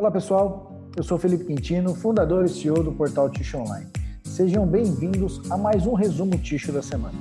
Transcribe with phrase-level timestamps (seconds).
[0.00, 3.86] Olá pessoal, eu sou Felipe Quintino, fundador e CEO do portal Ticho Online.
[4.24, 7.12] Sejam bem-vindos a mais um resumo Ticho da semana.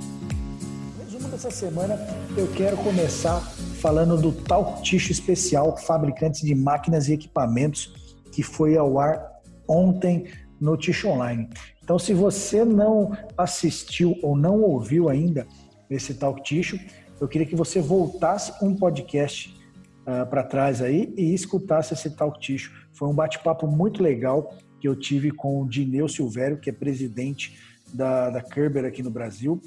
[0.97, 2.00] No resumo dessa semana
[2.38, 3.42] eu quero começar
[3.81, 7.94] falando do Talk Ticho Especial, fabricante de máquinas e equipamentos,
[8.31, 9.29] que foi ao ar
[9.67, 11.49] ontem no Ticho Online.
[11.83, 15.46] Então, se você não assistiu ou não ouviu ainda
[15.89, 16.80] esse Talk Ticho,
[17.20, 19.59] eu queria que você voltasse um podcast
[20.02, 22.72] uh, para trás aí e escutasse esse Talk Ticho.
[22.94, 27.59] Foi um bate-papo muito legal que eu tive com o Dineu Silvério, que é presidente
[27.94, 29.62] da, da Kerber aqui no Brasil,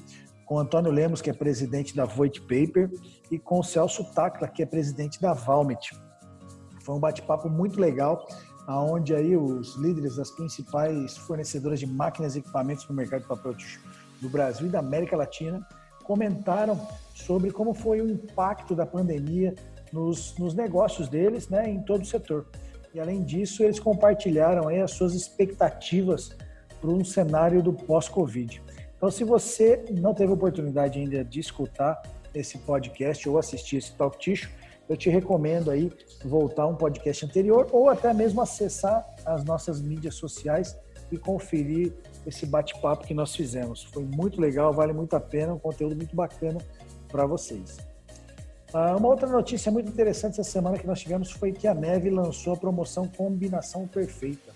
[0.46, 2.90] com o Antônio Lemos, que é presidente da Voigt Paper,
[3.30, 5.90] e com o Celso Tacla, que é presidente da Valmet.
[6.82, 8.26] Foi um bate-papo muito legal,
[8.68, 13.54] onde aí os líderes das principais fornecedoras de máquinas e equipamentos no mercado de papel
[14.20, 15.66] do Brasil e da América Latina
[16.02, 16.80] comentaram
[17.14, 19.54] sobre como foi o impacto da pandemia
[19.92, 22.46] nos, nos negócios deles, né, em todo o setor.
[22.94, 26.36] E além disso, eles compartilharam aí as suas expectativas
[26.80, 28.62] para um cenário do pós-Covid.
[28.96, 32.02] Então, se você não teve oportunidade ainda de escutar
[32.34, 34.50] esse podcast ou assistir esse Talk Ticho,
[34.88, 35.90] eu te recomendo aí
[36.24, 40.76] voltar um podcast anterior ou até mesmo acessar as nossas mídias sociais
[41.10, 41.92] e conferir
[42.26, 43.84] esse bate-papo que nós fizemos.
[43.84, 46.60] Foi muito legal, vale muito a pena, um conteúdo muito bacana
[47.08, 47.78] para vocês.
[48.72, 52.08] Ah, uma outra notícia muito interessante essa semana que nós tivemos foi que a Neve
[52.08, 54.50] lançou a promoção Combinação Perfeita.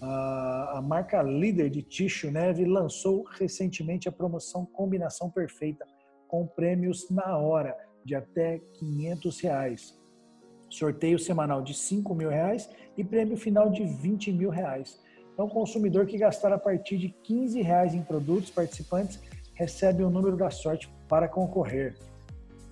[0.00, 5.86] Ah, a marca líder de Ticho Neve lançou recentemente a promoção Combinação Perfeita
[6.26, 10.00] com prêmios na hora de até 500 reais.
[10.70, 14.98] Sorteio semanal de 5 mil reais e prêmio final de 20 mil reais.
[15.32, 19.20] Então, o consumidor que gastar a partir de 15 reais em produtos participantes
[19.54, 21.96] recebe o número da sorte para concorrer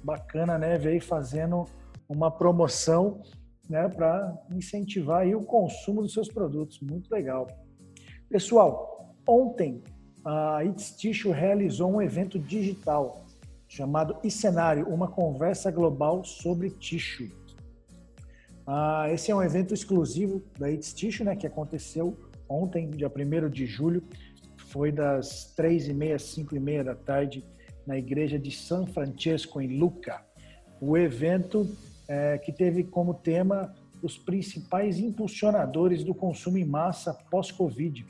[0.03, 0.79] bacana, né?
[0.79, 1.67] Veio fazendo
[2.09, 3.23] uma promoção
[3.69, 6.81] né, para incentivar aí o consumo dos seus produtos.
[6.81, 7.47] Muito legal.
[8.29, 9.83] Pessoal, ontem
[10.25, 13.25] a It's Tissue realizou um evento digital
[13.69, 17.33] chamado e Cenário, uma conversa global sobre tissue.
[18.67, 22.17] Ah, esse é um evento exclusivo da It's Tissue, né, que aconteceu
[22.51, 24.03] ontem, dia 1 de julho,
[24.57, 27.45] foi das 3h30 às 5h30 da tarde,
[27.87, 30.23] na igreja de São Francesco, em Lucca.
[30.81, 31.67] O evento
[32.09, 33.73] é, que teve como tema
[34.03, 38.05] os principais impulsionadores do consumo em massa pós-Covid,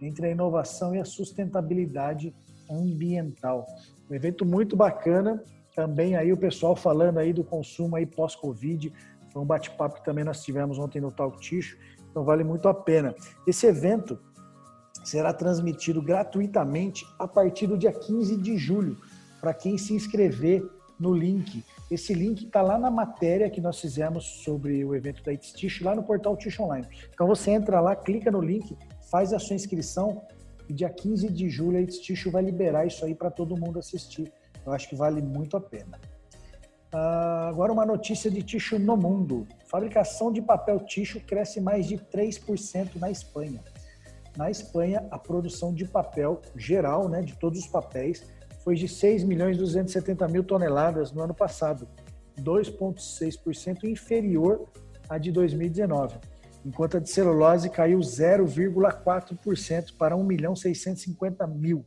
[0.00, 2.34] entre a inovação e a sustentabilidade
[2.70, 3.66] ambiental.
[4.10, 5.42] Um evento muito bacana,
[5.74, 8.92] também aí o pessoal falando aí do consumo aí pós-Covid,
[9.32, 11.78] foi um bate-papo que também nós tivemos ontem no Talk Ticho,
[12.12, 13.14] então vale muito a pena.
[13.46, 14.18] Esse evento
[15.02, 18.96] será transmitido gratuitamente a partir do dia 15 de julho,
[19.40, 20.64] para quem se inscrever
[21.00, 21.64] no link.
[21.90, 25.80] Esse link está lá na matéria que nós fizemos sobre o evento da It's Tish,
[25.80, 26.86] lá no portal Tish Online.
[27.12, 28.76] Então você entra lá, clica no link,
[29.10, 30.22] faz a sua inscrição
[30.68, 33.78] e dia 15 de julho a It's Tish vai liberar isso aí para todo mundo
[33.78, 34.32] assistir.
[34.64, 35.98] Eu acho que vale muito a pena.
[36.94, 39.46] Uh, agora uma notícia de ticho no mundo.
[39.72, 43.64] Fabricação de papel ticho cresce mais de 3% na Espanha.
[44.36, 48.22] Na Espanha, a produção de papel geral, né, de todos os papéis,
[48.62, 51.88] foi de 6 milhões 270 mil toneladas no ano passado,
[52.38, 54.68] 2,6% inferior
[55.08, 56.18] à de 2019,
[56.66, 61.82] enquanto a de celulose caiu 0,4% para 1 milhão 650 mil,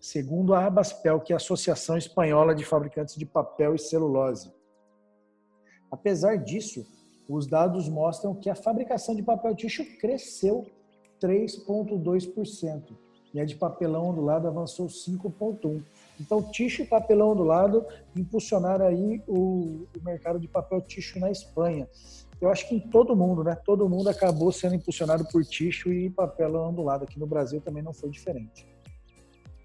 [0.00, 4.52] segundo a Abaspel, que é a Associação Espanhola de Fabricantes de Papel e Celulose.
[5.92, 6.84] Apesar disso,
[7.36, 10.66] os dados mostram que a fabricação de papel ticho cresceu
[11.22, 12.96] 3,2%
[13.32, 15.82] e a de papelão ondulado avançou 5,1%.
[16.20, 17.86] Então, ticho e papelão do lado
[18.16, 21.88] impulsionaram aí o, o mercado de papel ticho na Espanha.
[22.40, 23.54] Eu acho que em todo mundo, né?
[23.54, 27.04] Todo mundo acabou sendo impulsionado por ticho e papelão ondulado.
[27.04, 28.66] Aqui no Brasil também não foi diferente.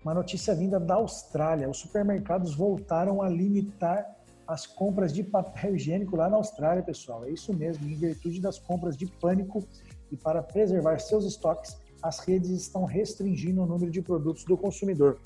[0.03, 4.05] Uma notícia vinda da Austrália: os supermercados voltaram a limitar
[4.47, 7.25] as compras de papel higiênico lá na Austrália, pessoal.
[7.25, 9.65] É isso mesmo, em virtude das compras de pânico
[10.11, 15.19] e para preservar seus estoques, as redes estão restringindo o número de produtos do consumidor.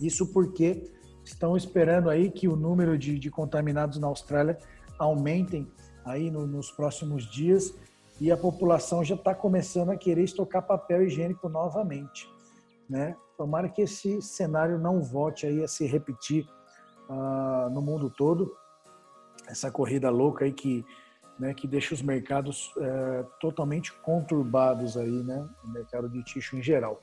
[0.00, 0.90] Isso porque
[1.24, 4.58] estão esperando aí que o número de, de contaminados na Austrália
[4.98, 5.66] aumentem
[6.04, 7.74] aí no, nos próximos dias
[8.20, 12.28] e a população já está começando a querer estocar papel higiênico novamente,
[12.88, 13.16] né?
[13.36, 16.46] Tomara que esse cenário não volte aí a se repetir
[17.08, 18.52] uh, no mundo todo,
[19.48, 20.84] essa corrida louca aí que,
[21.38, 25.46] né, que deixa os mercados uh, totalmente conturbados aí, né?
[25.64, 27.00] O mercado de tixo em geral.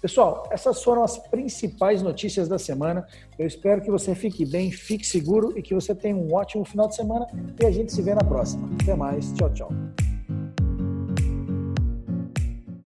[0.00, 3.06] Pessoal, essas foram as principais notícias da semana.
[3.38, 6.88] Eu espero que você fique bem, fique seguro e que você tenha um ótimo final
[6.88, 7.26] de semana.
[7.60, 8.68] E a gente se vê na próxima.
[8.82, 9.32] Até mais.
[9.32, 9.70] Tchau, tchau.